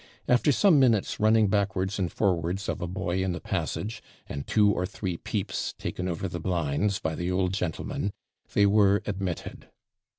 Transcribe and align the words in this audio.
After 0.27 0.51
some 0.51 0.79
minutes' 0.79 1.19
running 1.19 1.47
backwards 1.47 1.99
and 1.99 2.11
forwards 2.11 2.67
of 2.67 2.81
a 2.81 2.87
boy 2.87 3.23
in 3.23 3.33
the 3.33 3.39
passage, 3.39 4.01
and 4.25 4.47
two 4.47 4.71
or 4.71 4.87
three 4.87 5.15
peeps 5.17 5.75
taken 5.77 6.07
over 6.07 6.27
the 6.27 6.39
blinds 6.39 6.97
by 6.97 7.13
the 7.13 7.29
old 7.31 7.53
gentleman, 7.53 8.11
they 8.53 8.65
were 8.65 9.03
admitted. 9.05 9.67